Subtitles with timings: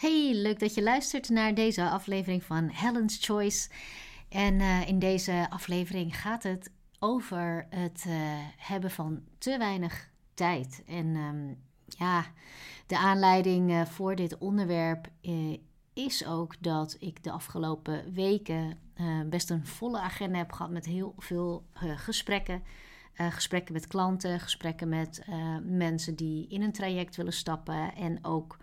[0.00, 3.68] Hey, leuk dat je luistert naar deze aflevering van Helen's Choice.
[4.28, 8.14] En uh, in deze aflevering gaat het over het uh,
[8.56, 10.82] hebben van te weinig tijd.
[10.86, 12.26] En um, ja,
[12.86, 15.08] de aanleiding uh, voor dit onderwerp
[15.92, 18.78] is ook dat ik de afgelopen weken
[19.26, 21.64] best een volle agenda heb gehad met heel veel
[21.96, 22.62] gesprekken.
[23.14, 25.24] gesprekken met klanten, gesprekken met
[25.62, 28.58] mensen die in een traject willen stappen en ook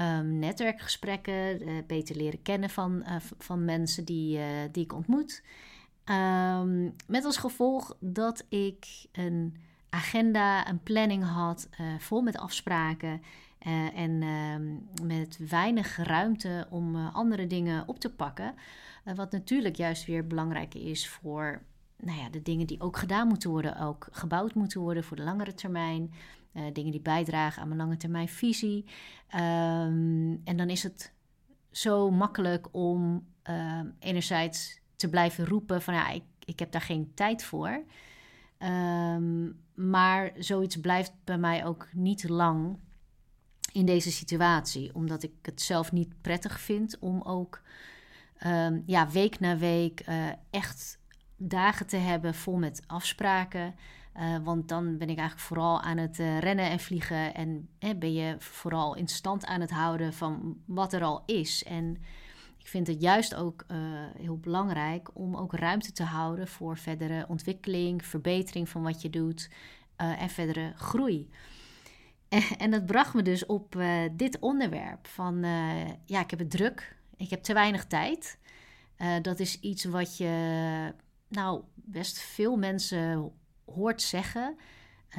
[0.00, 5.42] um, netwerkgesprekken, uh, beter leren kennen van, uh, van mensen die, uh, die ik ontmoet.
[6.04, 9.56] Um, met als gevolg dat ik een
[9.90, 13.22] agenda, een planning had, vol met afspraken
[13.94, 18.54] en um, met weinig ruimte om andere dingen op te pakken.
[19.14, 21.62] wat natuurlijk juist weer belangrijk is voor
[22.02, 25.22] nou ja, de dingen die ook gedaan moeten worden, ook gebouwd moeten worden voor de
[25.22, 26.12] langere termijn.
[26.52, 28.84] Uh, dingen die bijdragen aan mijn lange termijn visie.
[29.34, 31.12] Um, en dan is het
[31.70, 37.12] zo makkelijk om uh, enerzijds te blijven roepen van ja, ik, ik heb daar geen
[37.14, 37.82] tijd voor.
[38.58, 42.78] Um, maar zoiets blijft bij mij ook niet lang
[43.72, 47.62] in deze situatie, omdat ik het zelf niet prettig vind om ook
[48.86, 50.98] ja, week na week uh, echt
[51.36, 53.74] dagen te hebben vol met afspraken.
[54.16, 57.34] Uh, want dan ben ik eigenlijk vooral aan het uh, rennen en vliegen.
[57.34, 61.64] En ben je vooral in stand aan het houden van wat er al is.
[61.64, 61.96] En
[62.58, 63.76] ik vind het juist ook uh,
[64.18, 69.50] heel belangrijk om ook ruimte te houden voor verdere ontwikkeling, verbetering van wat je doet
[69.96, 71.30] en verdere groei.
[72.28, 73.76] En, en, dat bracht me dus op
[74.12, 75.40] dit onderwerp van
[76.04, 78.38] ja, ik heb het druk, ik heb te weinig tijd.
[79.22, 80.34] dat is iets wat je
[81.28, 83.32] nou best veel mensen
[83.74, 84.56] hoort zeggen.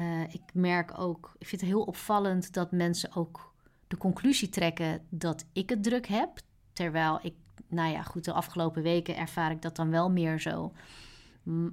[0.00, 3.54] Uh, ik merk ook, ik vind het heel opvallend dat mensen ook
[3.86, 6.40] de conclusie trekken dat ik het druk heb.
[6.72, 7.34] Terwijl ik,
[7.68, 10.72] nou ja, goed, de afgelopen weken ervaar ik dat dan wel meer zo.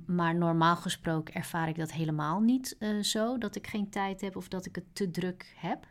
[0.06, 3.38] Maar normaal gesproken ervaar ik dat helemaal niet uh, zo.
[3.38, 5.88] Dat ik geen tijd heb of dat ik het te druk heb.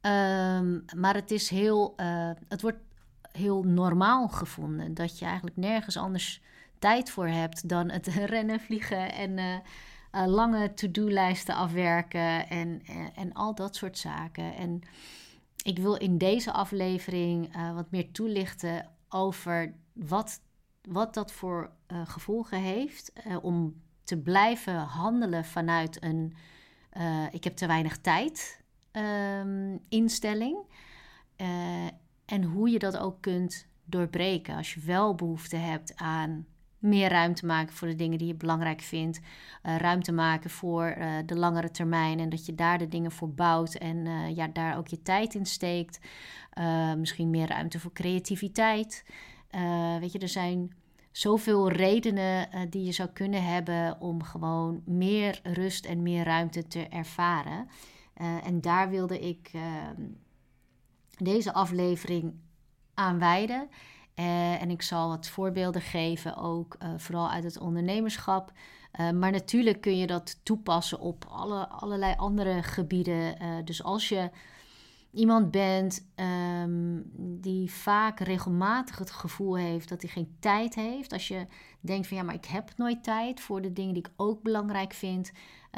[0.00, 2.78] Um, maar het is heel, uh, het wordt
[3.32, 6.42] heel normaal gevonden dat je eigenlijk nergens anders
[6.78, 9.54] tijd voor hebt dan het rennen, vliegen en uh,
[10.12, 14.54] uh, lange to-do-lijsten afwerken en, en, eh, en, al dat soort zaken.
[14.54, 14.80] En
[15.64, 20.40] ik wil in deze aflevering wat meer toelichten over wat,
[20.82, 21.70] wat dat voor
[22.04, 23.12] gevolgen heeft
[23.42, 26.36] om te blijven handelen vanuit een
[27.30, 28.60] ik heb te weinig tijd
[28.92, 30.58] um, instelling.
[32.24, 36.46] en hoe je dat ook kunt doorbreken als je wel behoefte hebt aan
[36.78, 39.18] meer ruimte maken voor de dingen die je belangrijk vindt.
[39.18, 42.20] Uh, ruimte maken voor uh, de langere termijn.
[42.20, 45.34] En dat je daar de dingen voor bouwt en uh, ja, daar ook je tijd
[45.34, 46.00] in steekt.
[46.96, 49.04] misschien meer ruimte voor creativiteit.
[50.00, 50.76] weet je, er zijn
[51.10, 56.86] zoveel redenen die je zou kunnen hebben om gewoon meer rust en meer ruimte te
[56.88, 57.68] ervaren.
[58.44, 60.02] en daar wilde ik ehm,
[61.18, 62.34] deze aflevering
[62.94, 63.68] aan wijden.
[64.18, 68.52] Uh, en ik zal wat voorbeelden geven, ook uh, vooral uit het ondernemerschap.
[69.00, 73.36] Uh, maar natuurlijk kun je dat toepassen op alle, allerlei andere gebieden.
[73.64, 74.30] dus als je
[75.10, 76.08] iemand bent
[76.62, 81.12] um, die vaak regelmatig het gevoel heeft dat hij geen tijd heeft.
[81.12, 81.46] Als je
[81.80, 84.92] denkt van ja, maar ik heb nooit tijd voor de dingen die ik ook belangrijk
[84.92, 85.32] vind.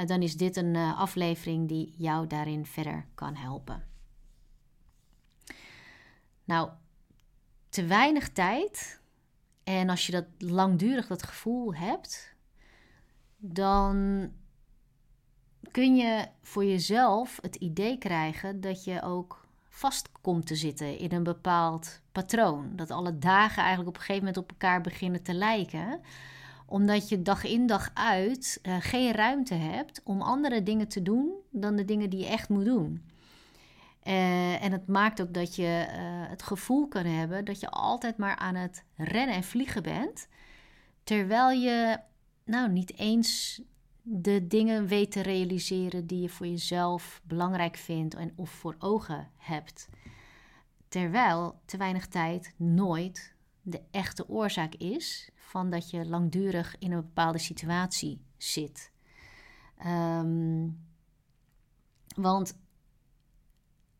[0.06, 3.84] dan is dit een aflevering die jou daarin verder kan helpen.
[6.45, 6.71] Nou,
[7.70, 9.00] te weinig tijd.
[9.64, 12.34] En als je dat langdurig dat gevoel hebt,
[13.36, 14.28] dan
[15.70, 21.12] kun je voor jezelf het idee krijgen dat je ook vast komt te zitten in
[21.12, 22.76] een bepaald patroon.
[22.76, 26.00] Dat alle dagen eigenlijk op een gegeven moment op elkaar beginnen te lijken
[26.70, 31.32] omdat je dag in dag uit uh, geen ruimte hebt om andere dingen te doen
[31.50, 33.02] dan de dingen die je echt moet doen.
[34.10, 35.94] Uh, en het maakt ook dat je uh,
[36.31, 40.29] het gevoel kan hebben dat je altijd maar aan het rennen en vliegen bent.
[41.05, 42.00] Terwijl je
[42.44, 43.62] nou niet eens
[44.02, 49.29] de dingen weet te realiseren die je voor jezelf belangrijk vindt en of voor ogen
[49.37, 49.88] hebt.
[50.88, 57.00] Terwijl te weinig tijd nooit de echte oorzaak is van dat je langdurig in een
[57.00, 58.93] bepaalde situatie zit.
[59.87, 60.88] Um,
[62.17, 62.58] want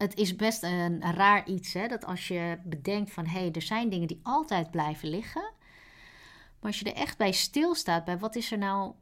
[0.00, 1.88] het is best een, raar iets, hè?
[1.88, 5.52] dat als je bedenkt van hé, hey, er zijn dingen die altijd blijven liggen.
[6.61, 8.93] Maar als je er echt bij stilstaat, bij wat is er nou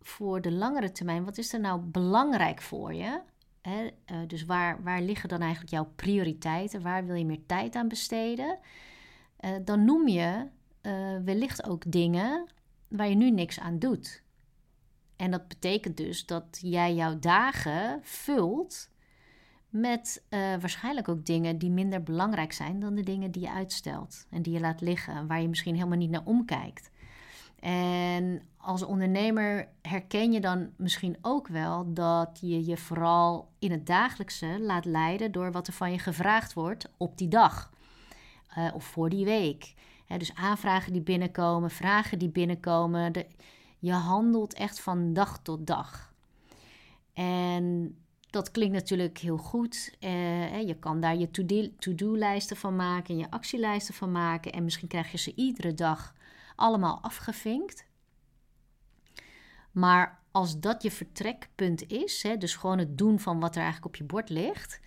[0.00, 3.20] voor de langere termijn, wat is er nou belangrijk voor je?
[3.62, 3.84] Hè?
[3.84, 6.82] Uh, dus waar, waar liggen dan eigenlijk jouw prioriteiten?
[6.82, 8.58] Waar wil je meer tijd aan besteden?
[9.40, 10.46] Uh, dan noem je
[10.82, 12.46] uh, wellicht ook dingen
[12.88, 14.22] waar je nu niks aan doet.
[15.16, 18.88] En dat betekent dus dat jij jouw dagen vult
[19.80, 24.42] met waarschijnlijk ook dingen die minder belangrijk zijn dan de dingen die je uitstelt en
[24.42, 26.90] die je laat liggen, waar je misschien helemaal niet naar omkijkt.
[27.60, 33.86] En als ondernemer herken je dan misschien ook wel dat je je vooral in het
[33.86, 37.70] dagelijkse laat leiden door wat er van je gevraagd wordt op die dag
[38.58, 39.74] uh, of voor die week.
[40.18, 43.12] dus aanvragen die binnenkomen, vragen die binnenkomen.
[43.12, 43.26] De,
[43.78, 46.12] je handelt echt van dag tot dag.
[47.12, 47.96] En
[48.36, 49.94] dat klinkt natuurlijk heel goed.
[50.00, 51.30] Uh, je kan daar je
[51.78, 54.52] to-do-lijsten van maken en je actielijsten van maken.
[54.52, 56.14] En misschien krijg je ze iedere dag
[56.56, 57.86] allemaal afgevinkt.
[59.72, 63.86] Maar als dat je vertrekpunt is, hè, dus gewoon het doen van wat er eigenlijk
[63.86, 64.80] op je bord ligt,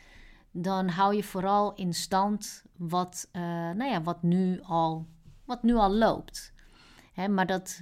[0.52, 5.07] dan hou je vooral in stand wat, uh, nou ja, wat, nu, al,
[5.45, 6.54] wat nu al loopt.
[7.13, 7.81] Hè, maar dat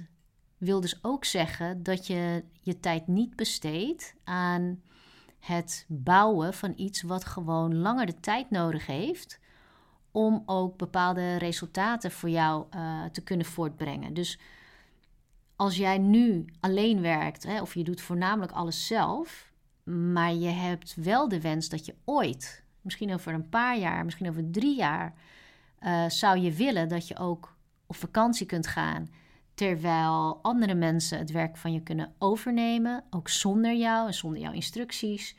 [0.56, 4.82] wil dus ook zeggen dat je je tijd niet besteedt aan
[5.38, 9.40] het bouwen van iets wat gewoon langer de tijd nodig heeft
[10.10, 14.14] om ook bepaalde resultaten voor jou uh, te kunnen voortbrengen.
[14.14, 14.38] Dus
[15.56, 19.52] als jij nu alleen werkt, hè, of je doet voornamelijk alles zelf,
[19.84, 24.28] maar je hebt wel de wens dat je ooit, misschien over een paar jaar, misschien
[24.28, 25.14] over drie jaar,
[25.80, 27.56] uh, zou je willen dat je ook
[27.86, 29.08] op vakantie kunt gaan,
[29.58, 34.52] terwijl andere mensen het werk van je kunnen overnemen, ook zonder jou en zonder jouw
[34.52, 35.36] instructies,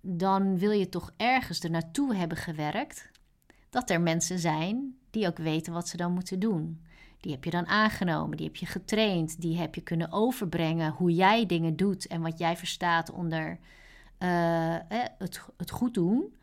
[0.00, 3.10] dan wil je toch ergens er naartoe hebben gewerkt
[3.70, 6.84] dat er mensen zijn die ook weten wat ze dan moeten doen.
[7.20, 11.14] Die heb je dan aangenomen, die heb je getraind, die heb je kunnen overbrengen hoe
[11.14, 13.58] jij dingen doet en wat jij verstaat onder
[14.18, 16.34] uh, het, het goed doen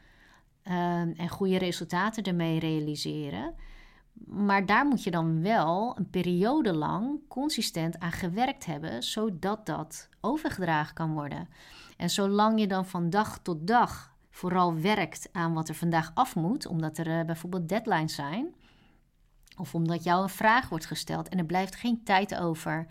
[0.64, 3.54] ehm, en goede resultaten ermee realiseren.
[4.26, 10.10] Maar daar moet je dan wel een periode lang consistent aan gewerkt hebben, zodat dat
[10.22, 11.50] overgedragen kan worden.
[11.98, 16.36] En zolang je dan van dag tot dag vooral werkt aan wat er vandaag af
[16.36, 18.54] moet, omdat er uh, bijvoorbeeld deadlines zijn,
[19.58, 22.88] of omdat jou een vraag wordt gesteld en er blijft geen tijd over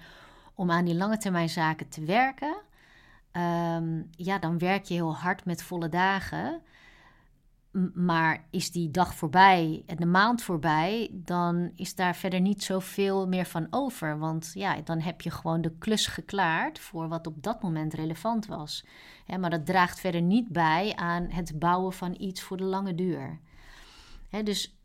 [0.54, 2.56] om aan die lange termijn zaken te werken,
[3.32, 6.62] um, ja, dan werk je heel hard met volle dagen.
[7.94, 13.28] Maar is die dag voorbij en de maand voorbij, dan is daar verder niet zoveel
[13.28, 14.18] meer van over.
[14.18, 18.46] Want ja, dan heb je gewoon de klus geklaard voor wat op dat moment relevant
[18.46, 18.84] was.
[19.40, 23.40] maar dat draagt verder niet bij aan het bouwen van iets voor de lange duur.
[24.44, 24.78] dus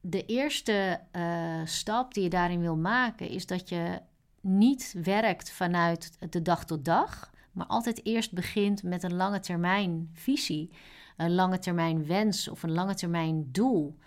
[0.00, 4.00] de eerste uh, stap die je daarin wil maken, is dat je
[4.40, 10.10] niet werkt vanuit de dag tot dag, maar altijd eerst begint met een lange termijn
[10.12, 10.70] visie
[11.16, 13.98] een lange termijn wens of een lange termijn doel.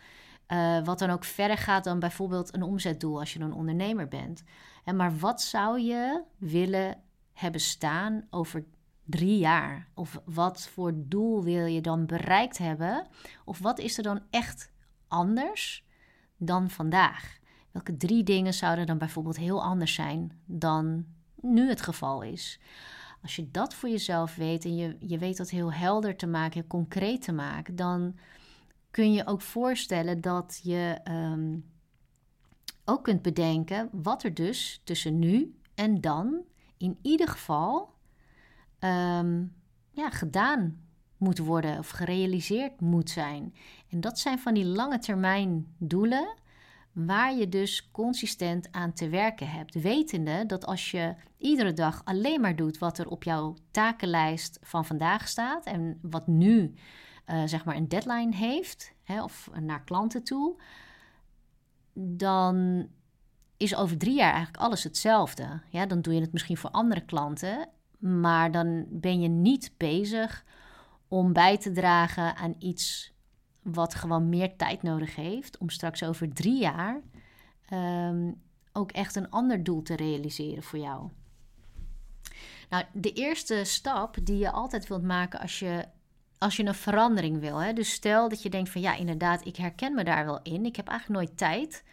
[0.48, 4.44] Uh, wat dan ook verder gaat dan bijvoorbeeld een omzetdoel als je een ondernemer bent.
[4.84, 6.98] En maar wat zou je willen
[7.34, 8.66] hebben staan over
[9.06, 9.88] drie jaar?
[9.94, 13.08] Of wat voor doel wil je dan bereikt hebben?
[13.46, 14.72] Of wat is er dan echt
[15.08, 15.86] anders
[16.38, 17.38] dan vandaag?
[17.72, 21.06] Welke drie dingen zouden dan bijvoorbeeld heel anders zijn dan
[21.42, 22.60] nu het geval is?
[23.22, 26.60] Als je dat voor jezelf weet en je, je weet dat heel helder te maken,
[26.60, 28.16] heel concreet te maken, dan
[28.92, 31.58] kun je ook voorstellen dat je ehm,
[32.86, 36.42] ook kunt bedenken wat er dus tussen nu en dan
[36.78, 37.94] in ieder geval
[38.80, 39.44] ehm,
[39.92, 40.82] ja, gedaan
[41.18, 43.54] moet worden of gerealiseerd moet zijn.
[43.90, 46.38] En dat zijn van die lange termijn doelen
[46.92, 49.82] waar je dus consistent aan te werken hebt.
[49.82, 54.86] Wetende dat als je iedere dag alleen maar doet wat er op jouw takenlijst van
[54.86, 56.74] vandaag staat en wat nu
[57.28, 60.62] uh, zeg maar een deadline heeft hè, of naar klanten toe,
[61.94, 62.88] dan
[63.58, 65.62] is over drie jaar eigenlijk alles hetzelfde.
[65.70, 70.46] Ja, dan doe je het misschien voor andere klanten, maar dan ben je niet bezig
[71.08, 73.14] om bij te dragen aan iets
[73.74, 77.02] wat gewoon meer tijd nodig heeft om straks over drie jaar
[77.66, 78.32] ehm,
[78.72, 81.10] ook echt een ander doel te realiseren voor jou.
[82.70, 85.86] Nou, de eerste stap die je altijd wilt maken als je,
[86.38, 87.58] als je een verandering wil.
[87.58, 87.74] Hè?
[87.74, 90.66] Dus stel dat je denkt van ja, inderdaad, ik herken me daar wel in.
[90.66, 91.84] Ik heb eigenlijk nooit tijd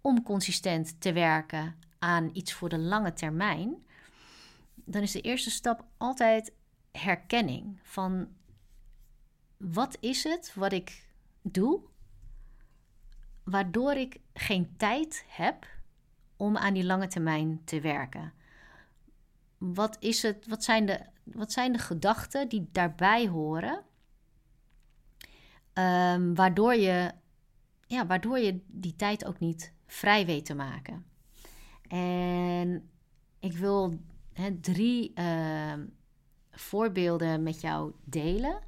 [0.00, 3.86] om consistent te werken aan iets voor de lange termijn.
[4.74, 6.52] Dan is de eerste stap altijd
[6.92, 8.28] herkenning van
[9.56, 11.05] wat is het wat ik
[11.52, 11.80] doe,
[13.44, 15.66] waardoor ik geen tijd heb
[16.36, 18.32] om aan die lange termijn te werken?
[19.58, 23.84] Wat, is het, wat zijn de wat zijn de gedachten die daarbij horen,
[25.74, 27.12] um, waardoor, je,
[27.86, 31.06] ja, waardoor je die tijd ook niet vrij weet te maken.
[31.88, 32.90] En
[33.38, 33.98] ik wil
[34.60, 35.72] drie uh,
[36.50, 38.62] voorbeelden met jou delen.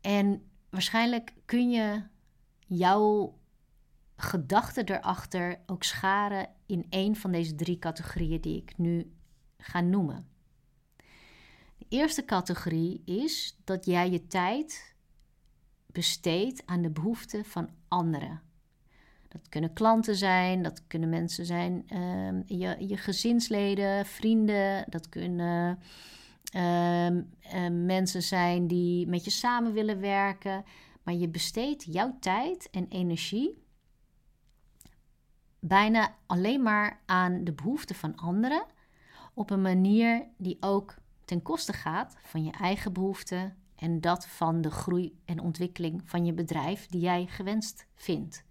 [0.00, 2.02] En waarschijnlijk kun je
[2.66, 3.38] jouw
[4.16, 9.12] gedachten erachter ook scharen in een van deze drie categorieën die ik nu
[9.58, 10.28] ga noemen.
[11.78, 14.94] De eerste categorie is dat jij je tijd
[15.86, 18.40] besteedt aan de behoeften van anderen.
[19.28, 25.78] Dat kunnen klanten zijn, dat kunnen mensen zijn, uh, je, je gezinsleden, vrienden, dat kunnen
[26.50, 27.08] uh,
[27.70, 30.64] mensen zijn die met je samen willen werken.
[31.02, 33.68] Maar je besteedt jouw tijd en energie
[35.60, 38.64] bijna alleen maar aan de behoeften van anderen
[39.34, 44.60] op een manier die ook ten koste gaat van je eigen behoeften en dat van
[44.60, 48.44] de groei en ontwikkeling van je bedrijf die jij gewenst vindt.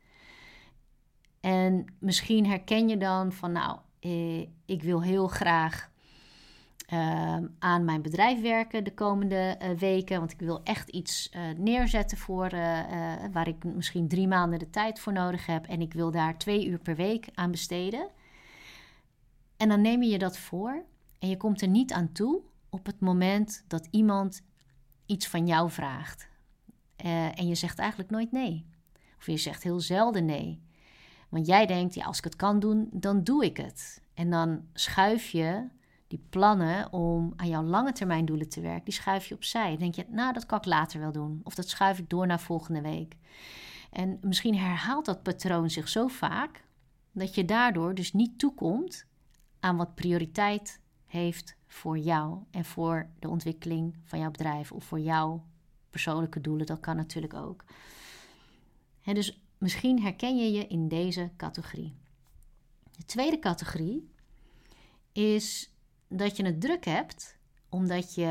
[1.39, 5.88] En misschien herken je dan van, nou, eh, ik wil heel graag
[6.93, 10.19] uh, aan mijn bedrijf werken de komende uh, weken.
[10.19, 12.49] Want ik wil echt iets uh, neerzetten voor
[13.31, 15.65] waar ik misschien drie maanden de tijd voor nodig heb.
[15.65, 18.09] En ik wil daar twee uur per week aan besteden.
[19.57, 20.83] En dan neem je je dat voor
[21.19, 24.41] en je komt er niet aan toe op het moment dat iemand
[25.05, 26.27] iets van jou vraagt.
[27.35, 28.65] en je zegt eigenlijk nooit nee.
[29.17, 30.61] Of je zegt heel zelden nee.
[31.29, 34.01] Want jij denkt, ja, als ik het kan doen, dan doe ik het.
[34.13, 35.67] En dan schuif je
[36.09, 39.69] die plannen om aan jouw lange termijn doelen te werken, die schuif je opzij.
[39.69, 41.41] Dan denk je, nou, dat kan ik later wel doen.
[41.43, 43.15] Of dat schuif ik door naar volgende week.
[43.91, 46.63] En misschien herhaalt dat patroon zich zo vaak
[47.11, 49.05] dat je daardoor dus niet toekomt
[49.59, 54.99] aan wat prioriteit heeft voor jou en voor de ontwikkeling van jouw bedrijf of voor
[54.99, 55.45] jouw
[55.89, 56.65] persoonlijke doelen.
[56.65, 57.63] Dat kan natuurlijk ook.
[59.03, 61.95] Dus misschien herken je je in deze categorie.
[62.95, 64.09] De tweede categorie
[65.11, 65.71] is
[66.09, 67.37] dat je het druk hebt,
[67.69, 68.25] omdat je,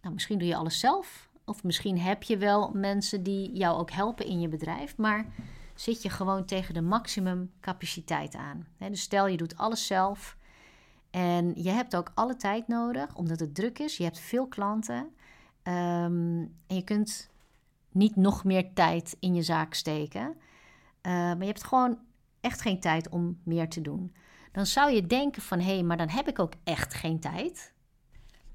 [0.00, 3.90] nou, misschien doe je alles zelf, of misschien heb je wel mensen die jou ook
[3.90, 5.26] helpen in je bedrijf, maar
[5.74, 8.66] zit je gewoon tegen de maximum capaciteit aan.
[8.78, 10.36] dus stel je doet alles zelf
[11.10, 13.96] en je hebt ook alle tijd nodig, omdat het druk is.
[13.96, 15.08] Je hebt veel klanten
[15.62, 17.30] ehm, en je kunt
[17.92, 20.26] niet nog meer tijd in je zaak steken.
[20.26, 21.98] Uh, maar je hebt gewoon
[22.40, 24.14] echt geen tijd om meer te doen
[24.54, 27.72] dan zou je denken van hé, hey, maar dan heb ik ook echt geen tijd.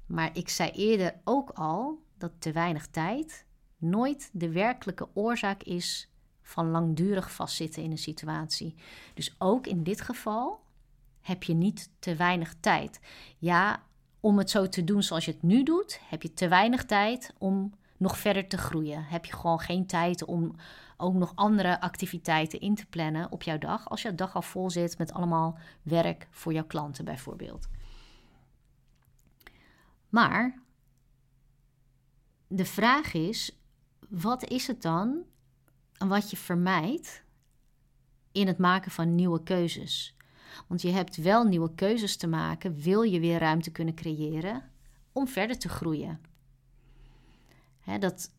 [0.06, 6.10] Maar ik zei eerder ook al dat te weinig tijd nooit de werkelijke oorzaak is
[6.42, 8.74] van langdurig vastzitten in een situatie.
[9.14, 10.60] Dus ook in dit geval
[11.20, 13.00] heb je niet te weinig tijd.
[13.38, 13.82] Ja,
[14.20, 17.34] om het zo te doen zoals je het nu doet, heb je te weinig tijd
[17.38, 19.04] om nog verder te groeien.
[19.04, 20.54] Heb je gewoon geen tijd om
[20.96, 23.88] ook nog andere activiteiten in te plannen op jouw dag.
[23.88, 27.68] Als jouw dag al vol zit met allemaal werk voor jouw klanten bijvoorbeeld.
[30.08, 30.58] Maar
[32.46, 33.58] de vraag is:
[34.08, 35.22] wat is het dan
[35.98, 37.24] wat je vermijdt
[38.32, 40.16] in het maken van nieuwe keuzes?
[40.68, 44.70] Want je hebt wel nieuwe keuzes te maken, wil je weer ruimte kunnen creëren
[45.12, 46.20] om verder te groeien.
[47.98, 48.34] Dat,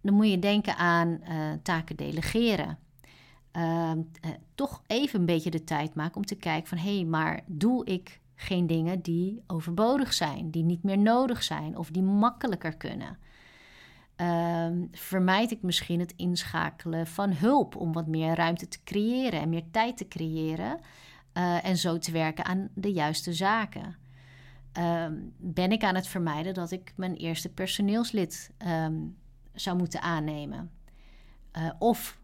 [0.00, 2.78] dan moet je denken aan uh, taken delegeren.
[3.52, 3.92] Uh,
[4.54, 6.78] toch even een beetje de tijd maken om te kijken van...
[6.78, 10.50] hé, hey, maar doe ik geen dingen die overbodig zijn...
[10.50, 13.18] die niet meer nodig zijn of die makkelijker kunnen?
[14.16, 17.76] Uh, vermijd ik misschien het inschakelen van hulp...
[17.76, 20.80] om wat meer ruimte te creëren en meer tijd te creëren...
[21.34, 23.96] Uh, en zo te werken aan de juiste zaken...
[24.76, 29.16] Ehm, ben ik aan het vermijden dat ik mijn eerste personeelslid um,
[29.52, 30.70] zou moeten aannemen?
[31.58, 32.18] Uh, of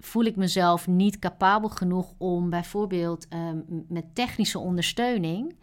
[0.00, 3.50] voel ik mezelf niet capabel genoeg om bijvoorbeeld uh,
[3.88, 5.56] met technische ondersteuning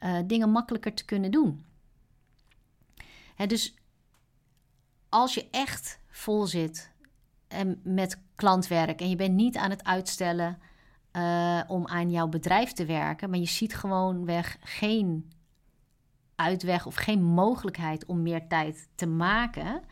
[0.00, 1.64] uh, dingen makkelijker te kunnen doen?
[3.34, 3.74] Hè, dus
[5.08, 6.90] als je echt vol zit
[7.48, 10.58] en met klantwerk en je bent niet aan het uitstellen
[11.12, 15.30] uh, om aan jouw bedrijf te werken, maar je ziet gewoon weg geen
[16.34, 19.82] uitweg of geen mogelijkheid om meer tijd te maken,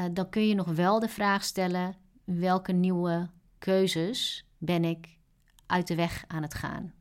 [0.00, 3.28] uh, dan kun je nog wel de vraag stellen: welke nieuwe
[3.58, 5.18] keuzes ben ik
[5.66, 6.92] uit de weg aan het gaan?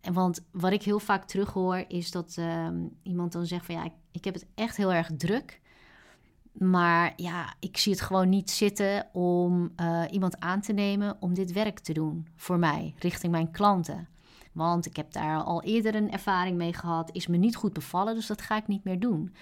[0.00, 2.68] En want wat ik heel vaak terughoor is dat uh,
[3.02, 5.60] iemand dan zegt van ja, ik, ik, heb het echt heel erg druk.
[6.52, 11.34] Maar ja, ik zie het gewoon niet zitten om uh, iemand aan te nemen om
[11.34, 14.08] dit werk te doen voor mij, richting mijn klanten.
[14.52, 18.14] Want ik heb daar al eerder een ervaring mee gehad, is me niet goed bevallen,
[18.14, 19.34] dus dat ga ik niet meer doen.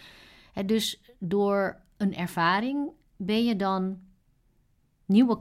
[0.67, 3.99] dus door een ervaring ben je dan
[5.05, 5.41] nieuwe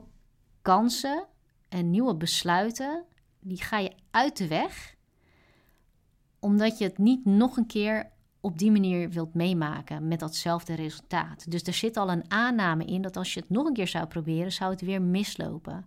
[0.62, 1.26] kansen
[1.68, 3.04] en nieuwe besluiten,
[3.40, 4.94] die ga je uit de weg,
[6.38, 8.09] omdat je het niet nog een keer
[8.40, 11.50] op die manier wilt meemaken met datzelfde resultaat.
[11.50, 14.06] Dus er zit al een aanname in dat als je het nog een keer zou
[14.06, 15.86] proberen, zou het weer mislopen.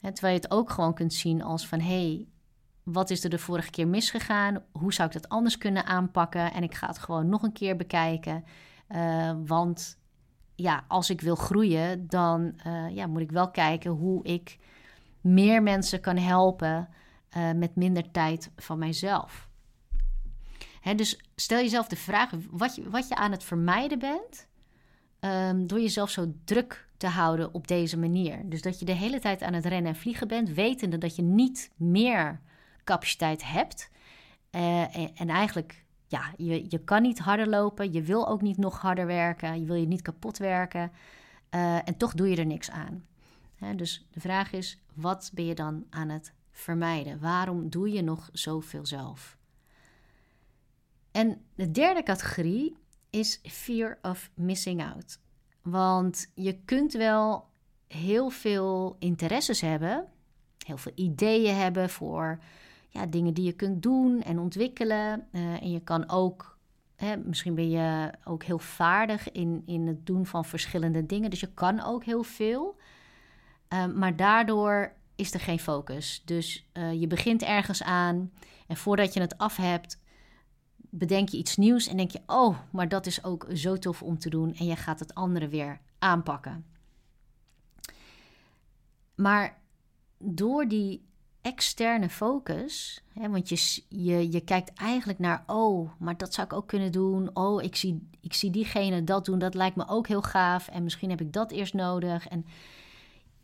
[0.00, 2.26] terwijl je het ook gewoon kunt zien als van hé, hey,
[2.82, 4.62] wat is er de vorige keer misgegaan?
[4.72, 6.52] Hoe zou ik dat anders kunnen aanpakken?
[6.52, 8.44] En ik ga het gewoon nog een keer bekijken.
[8.88, 9.98] Uh, want
[10.54, 14.58] ja, als ik wil groeien, dan uh, ja, moet ik wel kijken hoe ik
[15.20, 16.88] meer mensen kan helpen
[17.36, 19.49] uh, met minder tijd van mijzelf.
[20.96, 24.46] Dus stel jezelf de vraag wat je, wat je aan het vermijden bent,
[25.20, 28.48] um, door jezelf zo druk te houden op deze manier.
[28.48, 31.22] Dus dat je de hele tijd aan het rennen en vliegen bent, wetende dat je
[31.22, 32.40] niet meer
[32.84, 33.90] capaciteit hebt.
[34.50, 38.56] Uh, en, en, eigenlijk, ja, je, je kan niet harder lopen, je wil ook niet
[38.56, 40.92] nog harder werken, je wil je niet kapot werken.
[41.54, 43.04] Uh, en toch doe je er niks aan.
[43.76, 47.20] Dus de vraag is, wat ben je dan aan het vermijden?
[47.20, 49.38] Waarom doe je nog zoveel zelf?
[51.12, 52.76] En de derde categorie
[53.10, 55.18] is fear of missing out.
[55.62, 57.48] Want je kunt wel
[57.86, 60.06] heel veel interesses hebben,
[60.66, 62.38] heel veel ideeën hebben voor
[62.88, 65.26] ja, dingen die je kunt doen en ontwikkelen.
[65.32, 66.58] Uh, en je kan ook,
[66.96, 71.30] hè, misschien ben je ook heel vaardig in, in het doen van verschillende dingen.
[71.30, 72.76] Dus je kan ook heel veel.
[73.68, 76.22] Uh, maar daardoor is er geen focus.
[76.24, 78.32] Dus uh, je begint ergens aan
[78.66, 79.98] en voordat je het af hebt,
[80.90, 84.18] bedenk je iets nieuws en denk je: oh, maar dat is ook zo tof om
[84.18, 84.54] te doen.
[84.54, 86.64] En je gaat het andere weer aanpakken.
[89.14, 89.58] Maar
[90.18, 91.08] door die
[91.40, 96.52] externe focus, hè, want je, je, je kijkt eigenlijk naar: oh, maar dat zou ik
[96.52, 97.30] ook kunnen doen.
[97.36, 100.68] Oh, ik zie, ik zie diegene dat doen, dat lijkt me ook heel gaaf.
[100.68, 102.28] En misschien heb ik dat eerst nodig.
[102.28, 102.46] En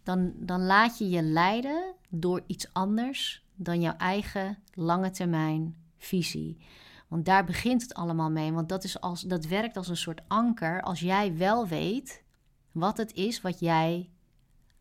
[0.03, 6.59] dan, dan laat je je leiden door iets anders dan jouw eigen lange termijn visie.
[7.09, 8.53] Want daar begint het allemaal mee.
[8.53, 10.83] Want dat, is als, dat werkt als een soort anker.
[10.83, 12.23] Als jij wel weet
[12.73, 14.11] wat het is wat jij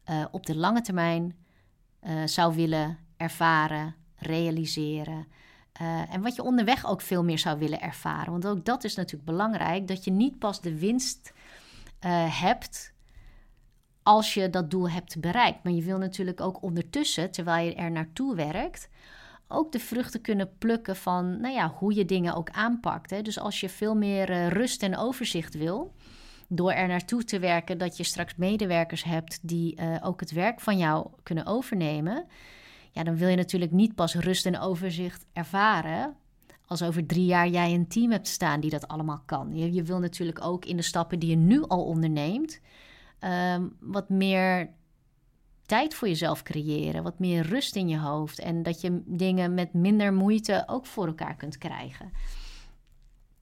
[0.09, 1.35] uh, op de lange termijn
[2.03, 5.27] uh, zou willen ervaren, realiseren.
[5.81, 8.31] Uh, en wat je onderweg ook veel meer zou willen ervaren.
[8.31, 9.87] Want ook dat is natuurlijk belangrijk.
[9.87, 11.33] Dat je niet pas de winst
[12.29, 12.93] hebt
[14.03, 15.63] als je dat doel hebt bereikt.
[15.63, 18.89] Maar je wil natuurlijk ook ondertussen, terwijl je er naartoe werkt,
[19.47, 23.09] ook de vruchten kunnen plukken van nou ja, hoe je dingen ook aanpakt.
[23.09, 23.21] Hè.
[23.21, 25.93] Dus als je veel meer uh, rust en overzicht wil,
[26.47, 30.59] door er naartoe te werken dat je straks medewerkers hebt die uh, ook het werk
[30.59, 32.25] van jou kunnen overnemen,
[32.91, 36.15] ja, dan wil je natuurlijk niet pas rust en overzicht ervaren
[36.67, 39.55] als over drie jaar jij een team hebt staan die dat allemaal kan.
[39.55, 42.59] Je, je wil natuurlijk ook in de stappen die je nu al onderneemt,
[43.55, 44.69] um, wat meer
[45.65, 49.73] tijd voor jezelf creëren, wat meer rust in je hoofd en dat je dingen met
[49.73, 52.11] minder moeite ook voor elkaar kunt krijgen.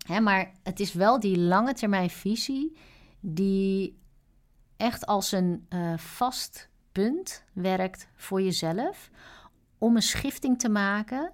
[0.06, 2.78] Hè, maar het is wel die lange termijn visie
[3.20, 3.98] die
[4.78, 9.10] echt als een uh, vast punt werkt voor jezelf
[9.78, 11.32] om een schifting te maken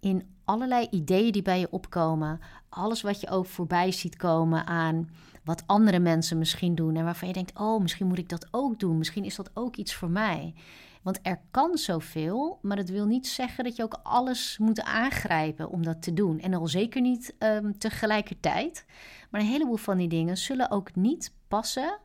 [0.00, 5.10] in allerlei ideeën die bij je opkomen, alles wat je ook voorbij ziet komen aan
[5.44, 8.80] wat andere mensen misschien doen en waarvan je denkt: oh, misschien moet ik dat ook
[8.80, 10.54] doen, misschien is dat ook iets voor mij.
[11.02, 15.70] Want er kan zoveel, maar dat wil niet zeggen dat je ook alles moet aangrijpen
[15.70, 16.40] om dat te doen.
[16.40, 18.86] En al zeker niet um, tegelijkertijd.
[19.30, 21.98] Maar een heleboel van die dingen zullen ook niet passen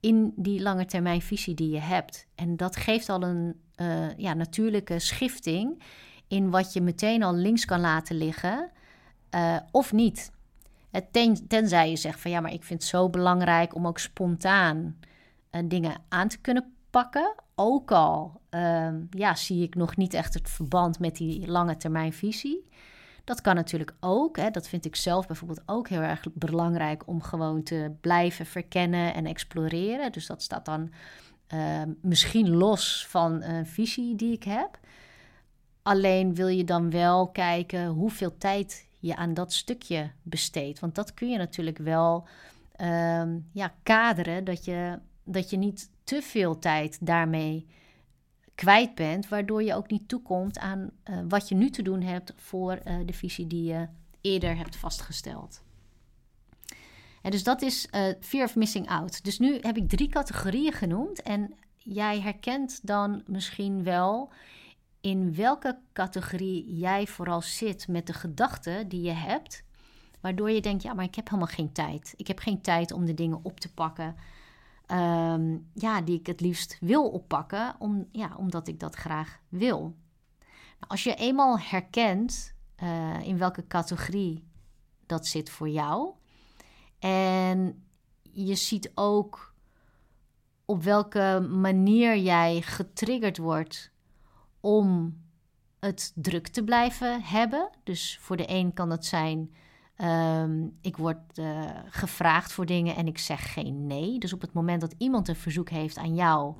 [0.00, 2.26] in die lange termijn visie die je hebt.
[2.34, 5.82] En dat geeft al een uh, ja, natuurlijke schifting
[6.32, 8.70] in wat je meteen al links kan laten liggen
[9.34, 10.30] uh, of niet.
[11.10, 14.96] Ten, tenzij je zegt van ja, maar ik vind het zo belangrijk om ook spontaan
[15.50, 17.34] uh, dingen aan te kunnen pakken.
[17.54, 22.12] Ook al uh, ja, zie ik nog niet echt het verband met die lange termijn
[22.12, 22.68] visie.
[23.24, 24.36] Dat kan natuurlijk ook.
[24.36, 24.50] Hè.
[24.50, 29.26] Dat vind ik zelf bijvoorbeeld ook heel erg belangrijk om gewoon te blijven verkennen en
[29.26, 30.12] exploreren.
[30.12, 30.90] Dus dat staat dan
[31.54, 34.78] uh, misschien los van een visie die ik heb.
[35.82, 40.80] Alleen wil je dan wel kijken hoeveel tijd je aan dat stukje besteedt.
[40.80, 42.26] Want dat kun je natuurlijk wel
[42.80, 47.66] uh, ja, kaderen, dat je, dat je niet te veel tijd daarmee
[48.54, 52.32] kwijt bent, waardoor je ook niet toekomt aan uh, wat je nu te doen hebt
[52.36, 53.88] voor uh, de visie die je
[54.20, 55.62] eerder hebt vastgesteld.
[57.22, 59.24] En dus dat is uh, fear of missing out.
[59.24, 64.32] Dus nu heb ik drie categorieën genoemd en jij herkent dan misschien wel
[65.02, 69.64] in welke categorie jij vooral zit met de gedachten die je hebt,
[70.20, 72.14] waardoor je denkt: ja, maar ik heb helemaal geen tijd.
[72.16, 74.16] Ik heb geen tijd om de dingen op te pakken.
[74.86, 79.80] Ehm, ja, die ik het liefst wil oppakken, om, ja, omdat ik dat graag wil.
[80.78, 84.44] Nou, als je eenmaal herkent uh, in welke categorie
[85.06, 86.12] dat zit voor jou,
[86.98, 87.84] en
[88.22, 89.54] je ziet ook
[90.64, 93.91] op welke manier jij getriggerd wordt
[94.62, 95.16] om
[95.80, 97.70] het druk te blijven hebben.
[97.84, 99.50] Dus voor de een kan het zijn
[100.02, 104.18] Ehm, ik word uh, gevraagd voor dingen en ik zeg geen nee.
[104.18, 106.54] Dus op het moment dat iemand een verzoek heeft aan jou,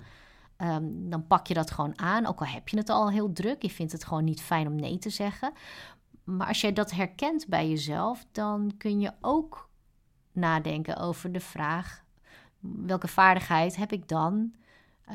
[0.56, 2.26] ehm, dan pak je dat gewoon aan.
[2.26, 4.74] Ook al heb je het al heel druk, je vindt het gewoon niet fijn om
[4.74, 5.52] nee te zeggen.
[6.24, 9.68] Maar als jij dat herkent bij jezelf, dan kun je ook
[10.32, 12.04] nadenken over de vraag:
[12.58, 14.54] welke vaardigheid heb ik dan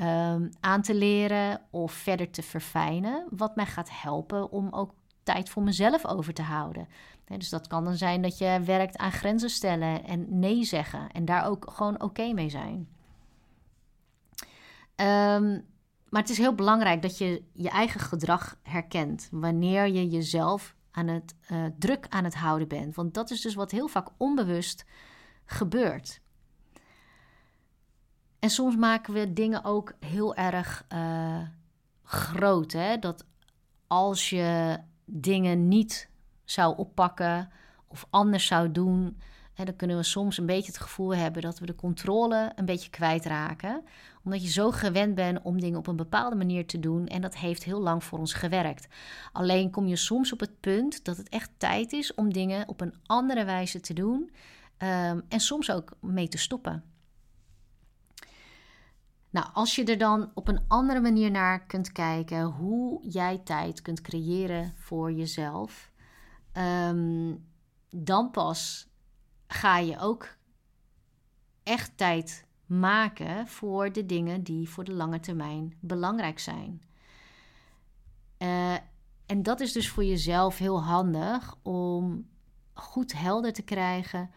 [0.01, 5.49] um, aan te leren of verder te verfijnen, wat mij gaat helpen om ook tijd
[5.49, 6.87] voor mezelf over te houden.
[7.25, 11.25] dus dat kan dan zijn dat je werkt aan grenzen stellen en nee zeggen en
[11.25, 12.87] daar ook gewoon oké mee zijn.
[14.95, 15.59] Ehm,
[16.09, 21.07] maar het is heel belangrijk dat je je eigen gedrag herkent wanneer je jezelf aan
[21.07, 22.95] het uh, druk aan het houden bent.
[22.95, 24.85] Want dat is dus wat heel vaak onbewust
[25.45, 26.21] gebeurt.
[28.39, 31.41] En soms maken we dingen ook heel erg uh,
[32.03, 32.71] groot.
[32.71, 32.99] Hè?
[32.99, 33.25] Dat
[33.87, 36.09] als je dingen niet
[36.43, 37.49] zou oppakken
[37.87, 39.17] of anders zou doen,
[39.53, 42.65] hè, dan kunnen we soms een beetje het gevoel hebben dat we de controle een
[42.65, 43.83] beetje kwijtraken.
[44.23, 47.37] Omdat je zo gewend bent om dingen op een bepaalde manier te doen en dat
[47.37, 48.87] heeft heel lang voor ons gewerkt.
[49.31, 52.81] Alleen kom je soms op het punt dat het echt tijd is om dingen op
[52.81, 54.31] een andere wijze te doen
[54.77, 56.83] um, en soms ook mee te stoppen.
[59.29, 63.81] Nou, als je er dan op een andere manier naar kunt kijken, hoe jij tijd
[63.81, 65.91] kunt creëren voor jezelf,
[66.51, 67.35] ehm,
[67.89, 68.89] dan pas
[69.47, 70.37] ga je ook
[71.63, 76.81] echt tijd maken voor de dingen die voor de lange termijn belangrijk zijn.
[78.37, 78.73] Uh,
[79.25, 82.29] en dat is dus voor jezelf heel handig om
[82.73, 84.31] goed helder te krijgen.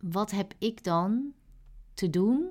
[0.00, 1.32] Wat heb ik dan
[1.94, 2.50] te doen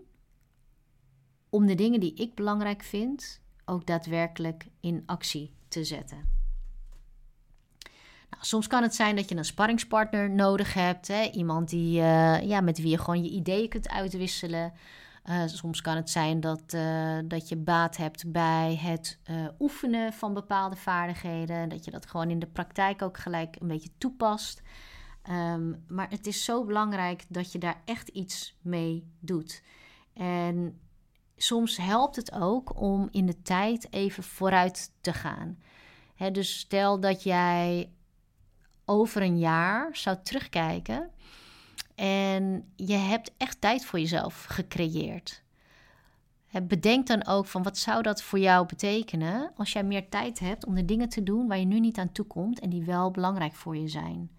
[1.49, 6.36] om de dingen die ik belangrijk vind ook daadwerkelijk in actie te zetten.
[8.29, 11.29] Nou, soms kan het zijn dat je een sparringspartner nodig hebt, hè?
[11.31, 14.73] iemand die, uh, ja, met wie je gewoon je ideeën kunt uitwisselen.
[15.25, 19.19] Uh, soms kan het zijn dat, uh, dat je baat hebt bij het
[19.60, 23.89] oefenen van bepaalde vaardigheden, dat je dat gewoon in de praktijk ook gelijk een beetje
[23.97, 24.62] toepast.
[25.29, 29.63] Um, maar het is zo belangrijk dat je daar echt iets mee doet.
[30.13, 30.79] En
[31.38, 35.58] soms helpt het ook om in de tijd even vooruit te gaan.
[36.32, 37.89] dus stel dat jij
[38.86, 41.12] over een jaar zou terugkijken
[41.95, 45.43] en je hebt echt tijd voor jezelf gecreëerd.
[46.63, 50.65] bedenk dan ook van wat zou dat voor jou betekenen als jij meer tijd hebt
[50.65, 53.12] om de dingen te doen waar je nu niet aan toe komt en die wel
[53.12, 54.32] belangrijk voor je zijn.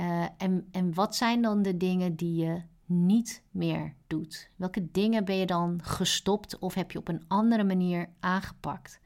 [0.00, 4.50] Uh, en, en wat zijn dan de dingen die je niet meer doet?
[4.56, 9.00] Welke dingen ben je dan gestopt of heb je op een andere manier aangepakt?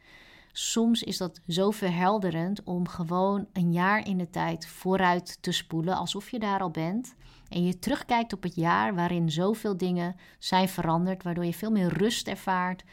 [0.52, 5.96] Soms is dat zo verhelderend om gewoon een jaar in de tijd vooruit te spoelen,
[5.96, 7.14] alsof je daar al bent.
[7.48, 11.92] En je terugkijkt op het jaar waarin zoveel dingen zijn veranderd, waardoor je veel meer
[11.92, 12.84] rust ervaart,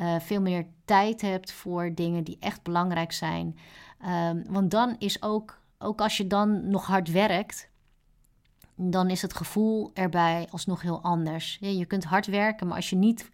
[0.00, 3.58] uh, veel meer tijd hebt voor dingen die echt belangrijk zijn.
[4.06, 7.68] Um, want dan is ook, ook als je dan nog hard werkt,
[8.76, 11.58] dan is het gevoel erbij alsnog heel anders.
[11.60, 13.30] je kunt hard werken, maar als je niet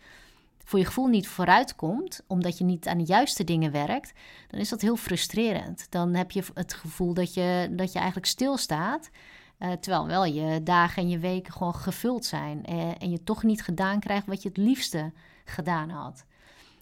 [0.65, 4.13] voor je gevoel niet vooruit komt, omdat je niet aan de juiste dingen werkt,
[4.49, 5.87] dan is dat heel frustrerend.
[5.91, 9.11] Dan heb je het gevoel dat je, dat je eigenlijk stilstaat.
[9.59, 12.63] Uh, terwijl wel je dagen en je weken gewoon gevuld zijn.
[12.69, 15.13] Uh, en je toch niet gedaan krijgt wat je het liefste
[15.45, 16.25] gedaan had.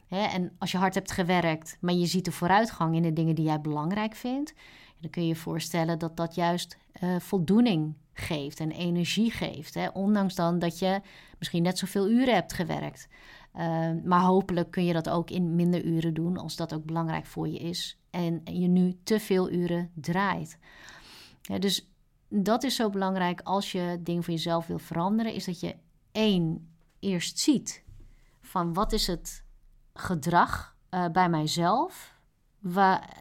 [0.09, 0.23] Hè?
[0.23, 3.45] En als je hard hebt gewerkt, maar je ziet de vooruitgang in de dingen die
[3.45, 4.55] jij belangrijk vindt,
[5.01, 9.75] dan kun je je voorstellen dat dat juist uh, voldoening geeft en energie geeft.
[9.75, 9.89] Hè?
[9.89, 11.01] Ondanks dan dat je
[11.39, 13.09] misschien net zoveel uren hebt gewerkt.
[13.57, 17.27] Uh, maar hopelijk kun je dat ook in minder uren doen als dat ook belangrijk
[17.27, 17.99] voor je is.
[18.11, 20.59] En je nu te veel uren draait.
[21.59, 21.91] Dus
[22.29, 25.33] dat is zo belangrijk als je dingen voor jezelf wil veranderen.
[25.35, 25.77] Is dat je
[26.13, 27.85] één eerst ziet
[28.41, 29.45] van wat is het
[29.95, 32.10] gedrag uh, bij mijzelf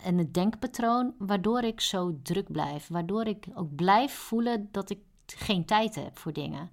[0.03, 2.87] en het denkpatroon waardoor ik zo druk blijf.
[2.87, 6.69] Waardoor ik ook blijf voelen dat ik geen tijd heb voor dingen.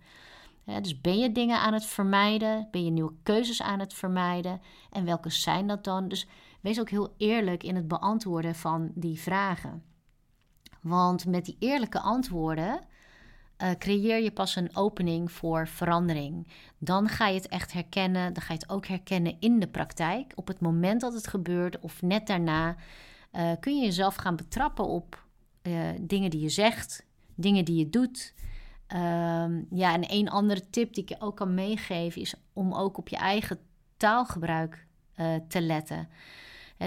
[0.64, 2.68] dus ben je dingen aan het vermijden?
[2.70, 4.60] Ben je nieuwe keuzes aan het vermijden?
[4.90, 6.08] En welke zijn dat dan?
[6.08, 6.28] Dus
[6.60, 9.82] wees ook heel eerlijk in het beantwoorden van die vragen.
[10.80, 12.80] Want met die eerlijke antwoorden
[13.62, 16.46] uh, creëer je pas een opening voor verandering.
[16.78, 18.32] Dan ga je het echt herkennen.
[18.32, 20.32] Dan ga je het ook herkennen in de praktijk.
[20.34, 22.76] Op het moment dat het gebeurt of net daarna
[23.32, 25.24] uh, kun je jezelf gaan betrappen op
[25.62, 28.34] uh, dingen die je zegt, dingen die je doet.
[28.86, 32.98] Ehm, ja, en een andere tip die ik je ook kan meegeven is om ook
[32.98, 33.58] op je eigen
[33.96, 34.86] taalgebruik
[35.48, 36.08] te letten.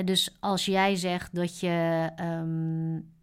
[0.06, 2.10] dus als jij zegt dat je.
[2.20, 3.18] Um,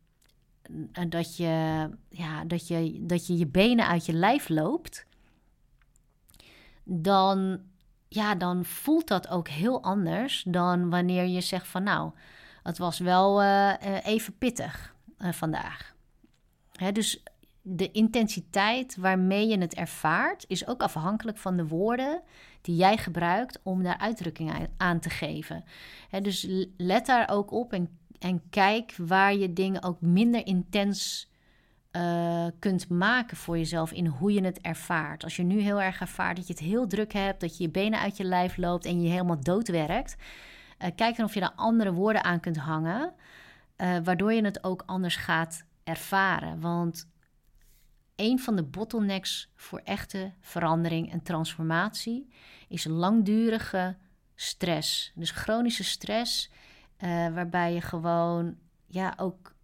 [1.09, 5.07] dat je, ja, dat, je, dat je je benen uit je lijf loopt,
[6.85, 7.61] dan,
[8.09, 12.13] ja, dan voelt dat ook heel anders dan wanneer je zegt van nou,
[12.63, 15.95] het was wel uh, even pittig uh, vandaag.
[16.73, 17.23] Hè, dus
[17.63, 22.23] de intensiteit waarmee je het ervaart is ook afhankelijk van de woorden
[22.61, 25.65] die jij gebruikt om daar uitdrukking aan te geven.
[26.09, 31.29] Hè, dus let daar ook op en en kijk waar je dingen ook minder intens
[31.97, 35.25] uh, kunt maken voor jezelf in hoe je het ervaart.
[35.25, 37.71] Als je nu heel erg ervaart dat je het heel druk hebt, dat je je
[37.71, 40.17] benen uit je lijf loopt en je helemaal doodwerkt,
[40.83, 43.13] uh, kijk dan of je daar andere woorden aan kunt hangen,
[43.77, 46.61] uh, waardoor je het ook anders gaat ervaren.
[46.61, 47.09] Want
[48.17, 52.29] een van de bottlenecks voor echte verandering en transformatie
[52.69, 53.97] is langdurige
[54.35, 55.13] stress.
[55.15, 56.51] Dus chronische stress
[57.05, 58.57] uh, waarbij je gewoon
[58.87, 59.55] ja, ook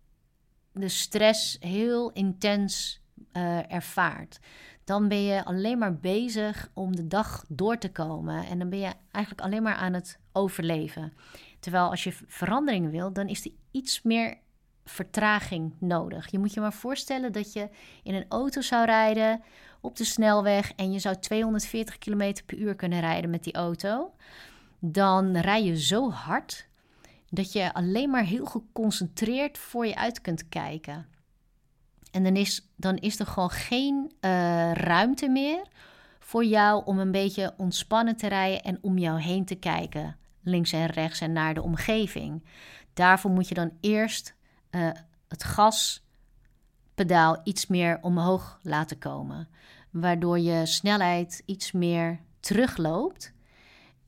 [0.72, 3.00] de stress heel intens
[3.32, 4.40] uh, ervaart.
[4.84, 8.46] Dan ben je alleen maar bezig om de dag door te komen.
[8.46, 11.12] En dan ben je eigenlijk alleen maar aan het overleven.
[11.60, 14.38] Terwijl als je verandering wil, dan is er iets meer
[14.84, 16.30] vertraging nodig.
[16.30, 17.68] Je moet je maar voorstellen dat je
[18.02, 19.42] in een auto zou rijden
[19.80, 24.14] op de snelweg en je zou 240 km per uur kunnen rijden met die auto.
[24.78, 26.68] Dan rij je zo hard
[27.34, 31.06] dat je alleen maar heel geconcentreerd voor je uit kunt kijken.
[32.10, 35.66] En dan is, dan is er gewoon geen uh, ruimte meer
[36.18, 40.72] voor jou om een beetje ontspannen te rijden en om jou heen te kijken, links
[40.72, 42.44] en rechts en naar de omgeving.
[42.92, 44.34] Daarvoor moet je dan eerst
[44.70, 44.90] uh,
[45.28, 49.48] het gaspedaal iets meer omhoog laten komen,
[49.90, 53.32] waardoor je snelheid iets meer terugloopt.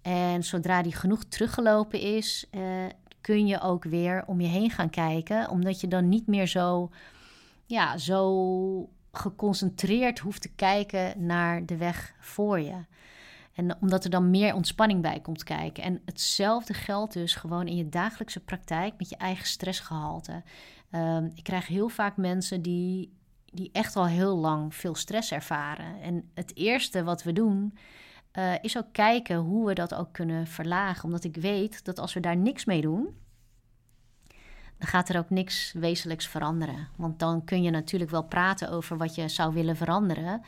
[0.03, 2.85] En zodra die genoeg teruggelopen is, uh,
[3.25, 6.91] kun je ook weer om je heen gaan kijken, omdat je dan niet meer zo,
[7.67, 12.85] ja, zo geconcentreerd hoeft te kijken naar de weg voor je.
[13.55, 15.83] En omdat er dan meer ontspanning bij komt kijken.
[15.83, 20.43] En hetzelfde geldt dus gewoon in je dagelijkse praktijk met je eigen stressgehalte.
[20.91, 23.13] Um, ik krijg heel vaak mensen die,
[23.45, 26.01] die echt al heel lang veel stress ervaren.
[26.01, 27.75] En het eerste wat we doen,
[28.39, 31.05] uh, is ook kijken hoe we dat ook kunnen verlagen.
[31.05, 33.15] Omdat ik weet dat als we daar niks mee doen,
[34.79, 36.89] dan gaat er ook niks wezenlijks veranderen.
[36.97, 40.43] Want dan kun je natuurlijk wel praten over wat je zou willen veranderen.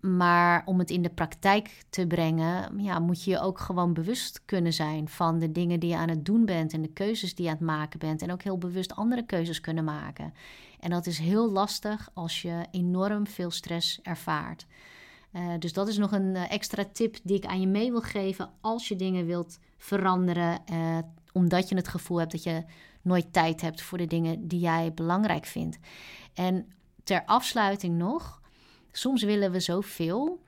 [0.00, 4.42] Maar om het in de praktijk te brengen, ja, moet je je ook gewoon bewust
[4.44, 7.44] kunnen zijn van de dingen die je aan het doen bent en de keuzes die
[7.44, 8.22] je aan het maken bent.
[8.22, 10.34] En ook heel bewust andere keuzes kunnen maken.
[10.80, 14.66] En dat is heel lastig als je enorm veel stress ervaart.
[15.36, 18.00] Uh, dus dat is nog een uh, extra tip die ik aan je mee wil
[18.00, 20.62] geven als je dingen wilt veranderen.
[20.72, 20.98] Uh,
[21.32, 22.64] omdat je het gevoel hebt dat je
[23.02, 25.78] nooit tijd hebt voor de dingen die jij belangrijk vindt.
[26.34, 26.72] En
[27.04, 28.40] ter afsluiting nog,
[28.92, 30.42] soms willen we zoveel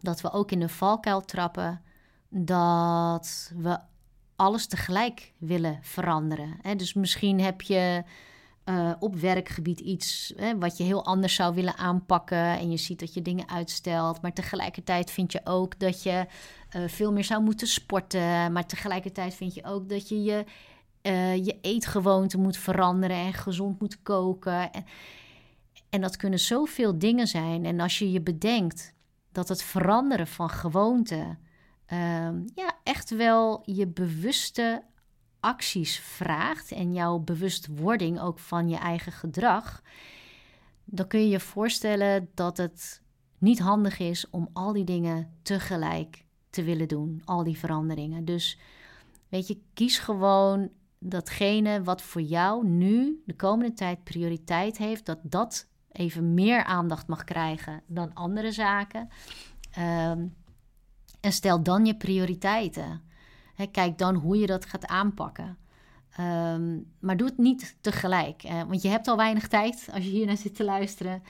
[0.00, 1.82] dat we ook in de valkuil trappen
[2.28, 3.78] dat we
[4.36, 6.76] alles tegelijk willen veranderen.
[6.76, 8.04] Dus misschien heb je
[8.64, 12.58] uh, op werkgebied iets hè, wat je heel anders zou willen aanpakken.
[12.58, 14.22] En je ziet dat je dingen uitstelt.
[14.22, 16.26] Maar tegelijkertijd vind je ook dat je
[16.76, 18.52] uh, veel meer zou moeten sporten.
[18.52, 20.44] Maar tegelijkertijd vind je ook dat je je,
[21.02, 24.72] uh, je eetgewoonte moet veranderen en gezond moet koken.
[24.72, 24.84] En,
[25.90, 27.64] en dat kunnen zoveel dingen zijn.
[27.64, 28.94] En als je je bedenkt
[29.32, 31.38] dat het veranderen van gewoonten.
[32.54, 34.82] ja, echt wel je bewuste
[35.42, 39.82] acties vraagt en jouw bewustwording ook van je eigen gedrag,
[40.84, 43.02] dan kun je je voorstellen dat het
[43.38, 48.24] niet handig is om al die dingen tegelijk te willen doen, al die veranderingen.
[48.24, 48.58] Dus
[49.28, 55.18] weet je, kies gewoon datgene wat voor jou nu de komende tijd prioriteit heeft, dat
[55.22, 59.08] dat even meer aandacht mag krijgen dan andere zaken.
[59.78, 60.34] Um,
[61.20, 63.02] en stel dan je prioriteiten
[63.66, 65.56] kijk dan hoe je dat gaat aanpakken.
[66.16, 68.42] Ehm, maar doe het niet tegelijk.
[68.68, 71.22] want je hebt al weinig tijd als je hier naar zit te luisteren.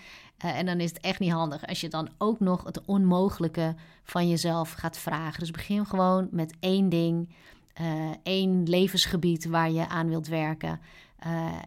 [0.44, 3.74] Uh, en dan is het echt niet handig als je dan ook nog het onmogelijke
[4.04, 5.40] van jezelf gaat vragen.
[5.40, 7.28] Dus begin gewoon met één ding.
[8.22, 10.80] één levensgebied waar je aan wilt werken.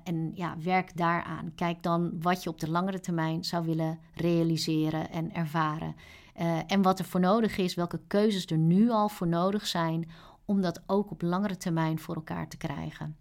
[0.03, 1.51] en ja, werk daaraan.
[1.55, 5.95] Kijk dan wat je op de langere termijn zou willen realiseren en ervaren.
[6.67, 10.09] en wat er voor nodig is, welke keuzes er nu al voor nodig zijn
[10.45, 13.15] om dat ook op langere termijn voor elkaar te krijgen.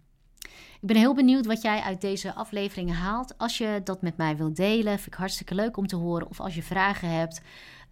[0.81, 3.37] Ik ben heel benieuwd wat jij uit deze afleveringen haalt.
[3.37, 6.29] Als je dat met mij wilt delen, vind ik hartstikke leuk om te horen.
[6.29, 7.41] Of als je vragen hebt,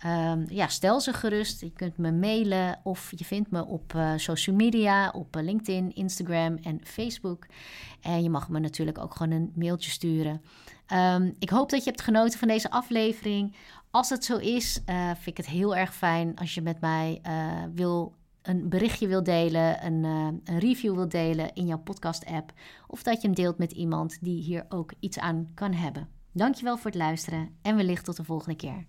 [0.05, 1.61] um, ja, stel ze gerust.
[1.61, 5.93] Je kunt me mailen of je vindt me op uh, social media, op uh, LinkedIn,
[5.93, 7.45] Instagram en Facebook.
[8.01, 10.41] En je mag me natuurlijk ook gewoon een mailtje sturen.
[10.93, 13.55] Um, ik hoop dat je hebt genoten van deze aflevering.
[13.91, 17.21] Als het zo is, uh, vind ik het heel erg fijn als je met mij
[17.73, 22.53] wil een berichtje wil delen, een, uh, een review wil delen in jouw podcast-app.
[22.87, 26.07] Of dat je hem deelt met iemand die hier ook iets aan kan hebben.
[26.31, 28.85] Dankjewel voor het luisteren en wellicht tot de volgende keer.